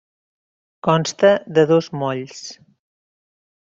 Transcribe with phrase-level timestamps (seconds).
[0.89, 2.45] Consta de dos molls.